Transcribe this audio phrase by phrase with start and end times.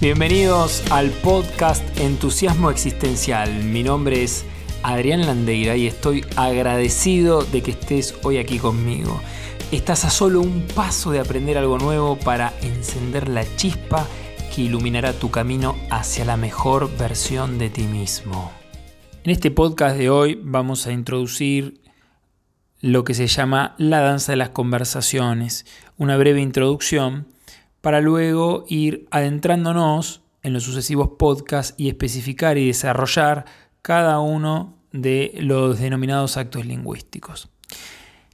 [0.00, 3.62] Bienvenidos al podcast Entusiasmo Existencial.
[3.62, 4.44] Mi nombre es
[4.82, 9.20] Adrián Landeira y estoy agradecido de que estés hoy aquí conmigo.
[9.70, 14.06] Estás a solo un paso de aprender algo nuevo para encender la chispa
[14.54, 18.52] que iluminará tu camino hacia la mejor versión de ti mismo.
[19.22, 21.80] En este podcast de hoy vamos a introducir
[22.80, 25.64] lo que se llama la danza de las conversaciones,
[25.96, 27.33] una breve introducción
[27.84, 33.44] para luego ir adentrándonos en los sucesivos podcasts y especificar y desarrollar
[33.82, 37.50] cada uno de los denominados actos lingüísticos.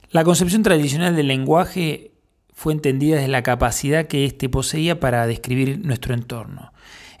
[0.09, 2.13] La concepción tradicional del lenguaje
[2.53, 6.71] fue entendida desde la capacidad que éste poseía para describir nuestro entorno.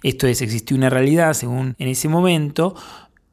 [0.01, 2.75] Esto es, existía una realidad según en ese momento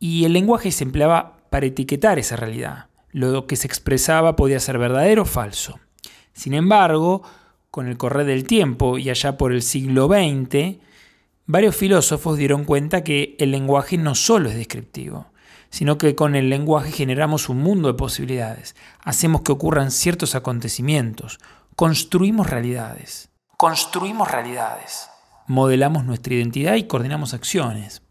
[0.00, 2.86] y el lenguaje se empleaba para etiquetar esa realidad.
[3.12, 5.78] Lo que se expresaba podía ser verdadero o falso.
[6.32, 7.22] Sin embargo,
[7.78, 10.78] con el correr del tiempo y allá por el siglo XX,
[11.46, 15.26] varios filósofos dieron cuenta que el lenguaje no solo es descriptivo,
[15.70, 21.38] sino que con el lenguaje generamos un mundo de posibilidades, hacemos que ocurran ciertos acontecimientos,
[21.76, 23.28] construimos realidades.
[23.56, 25.08] Construimos realidades.
[25.46, 28.02] Modelamos nuestra identidad y coordinamos acciones.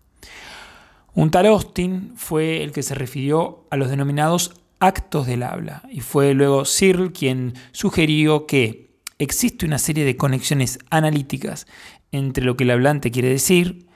[1.14, 6.00] Un tal Austin fue el que se refirió a los denominados actos del habla y
[6.00, 8.87] fue luego Searle quien sugirió que
[9.20, 11.68] existe una serie de conexiones analíticas
[12.12, 13.88] entre lo que el hablante quiere decir,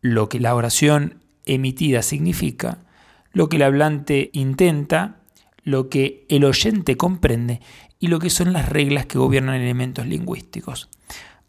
[0.00, 2.84] lo que la oración emitida significa,
[3.32, 5.20] lo que el hablante intenta,
[5.62, 7.60] lo que el oyente comprende
[7.98, 10.90] y lo que son las reglas que gobiernan elementos lingüísticos.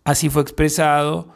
[0.03, 1.29] Así fue expresado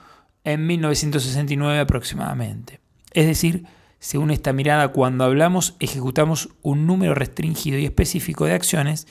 [0.43, 2.79] en 1969 aproximadamente.
[3.11, 3.65] Es decir,
[3.99, 9.07] según esta mirada, cuando hablamos ejecutamos un número restringido y específico de acciones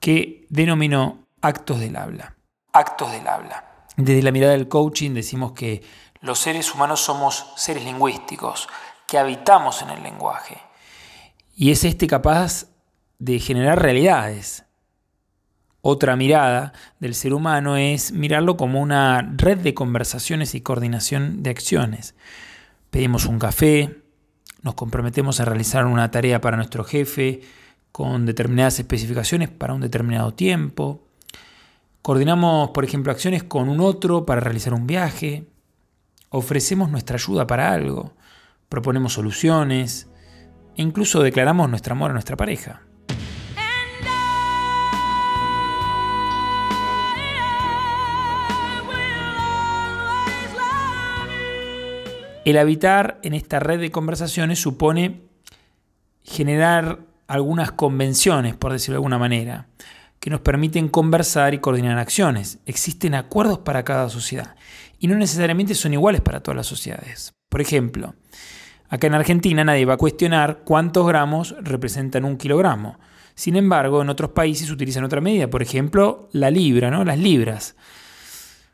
[0.00, 2.36] que denominó actos del habla.
[2.72, 3.86] Actos del habla.
[3.96, 5.82] Desde la mirada del coaching decimos que
[6.20, 8.68] los seres humanos somos seres lingüísticos,
[9.06, 10.58] que habitamos en el lenguaje.
[11.56, 12.66] Y es este capaz
[13.18, 14.64] de generar realidades.
[15.80, 21.50] Otra mirada del ser humano es mirarlo como una red de conversaciones y coordinación de
[21.50, 22.14] acciones.
[22.90, 24.02] Pedimos un café,
[24.62, 27.42] nos comprometemos a realizar una tarea para nuestro jefe
[27.92, 31.07] con determinadas especificaciones para un determinado tiempo,
[32.08, 35.44] Coordinamos, por ejemplo, acciones con un otro para realizar un viaje.
[36.30, 38.14] Ofrecemos nuestra ayuda para algo.
[38.70, 40.08] Proponemos soluciones.
[40.74, 42.80] E incluso declaramos nuestro amor a nuestra pareja.
[52.46, 55.24] El habitar en esta red de conversaciones supone
[56.22, 59.66] generar algunas convenciones, por decirlo de alguna manera
[60.20, 62.58] que nos permiten conversar y coordinar acciones.
[62.66, 64.56] Existen acuerdos para cada sociedad
[64.98, 67.34] y no necesariamente son iguales para todas las sociedades.
[67.48, 68.14] Por ejemplo,
[68.88, 72.98] acá en Argentina nadie va a cuestionar cuántos gramos representan un kilogramo.
[73.34, 77.04] Sin embargo, en otros países utilizan otra medida, por ejemplo, la libra, ¿no?
[77.04, 77.76] las libras.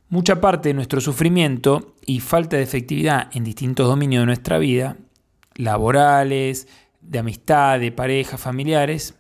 [0.08, 4.96] Mucha parte de nuestro sufrimiento y falta de efectividad en distintos dominios de nuestra vida,
[5.54, 6.68] laborales,
[7.00, 9.14] de amistad, de pareja, familiares,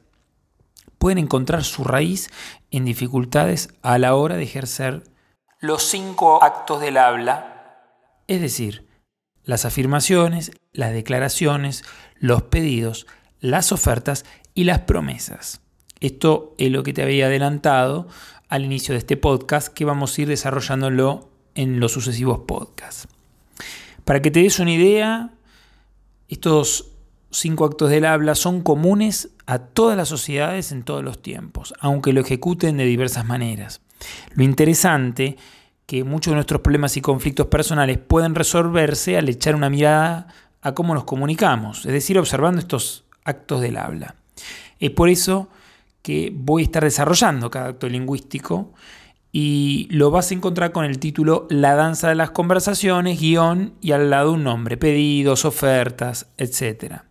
[1.04, 2.30] pueden encontrar su raíz
[2.70, 5.04] en dificultades a la hora de ejercer
[5.60, 7.76] los cinco actos del habla,
[8.26, 8.86] es decir,
[9.42, 11.84] las afirmaciones, las declaraciones,
[12.20, 13.06] los pedidos,
[13.38, 15.60] las ofertas y las promesas.
[16.00, 18.08] Esto es lo que te había adelantado
[18.48, 23.08] al inicio de este podcast que vamos a ir desarrollándolo en los sucesivos podcasts.
[24.06, 25.34] Para que te des una idea,
[26.30, 26.93] estos
[27.38, 32.12] cinco actos del habla son comunes a todas las sociedades en todos los tiempos, aunque
[32.12, 33.80] lo ejecuten de diversas maneras.
[34.34, 35.36] Lo interesante
[35.86, 40.28] que muchos de nuestros problemas y conflictos personales pueden resolverse al echar una mirada
[40.62, 44.14] a cómo nos comunicamos, es decir, observando estos actos del habla.
[44.80, 45.48] Es por eso
[46.02, 48.72] que voy a estar desarrollando cada acto lingüístico
[49.32, 53.92] y lo vas a encontrar con el título La danza de las conversaciones, guion y
[53.92, 57.06] al lado un nombre, pedidos, ofertas, etcétera.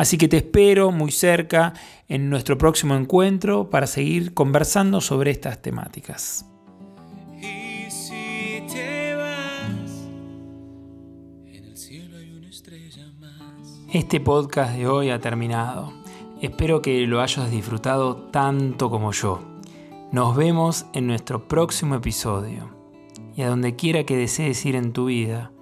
[0.00, 1.74] Así que te espero muy cerca
[2.08, 6.46] en nuestro próximo encuentro para seguir conversando sobre estas temáticas.
[13.92, 15.92] Este podcast de hoy ha terminado.
[16.40, 19.42] Espero que lo hayas disfrutado tanto como yo.
[20.12, 22.74] Nos vemos en nuestro próximo episodio.
[23.36, 25.52] Y a donde quiera que desees ir en tu vida,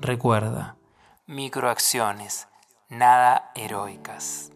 [0.00, 0.78] recuerda,
[1.28, 2.48] microacciones
[2.98, 4.53] nada heroicas.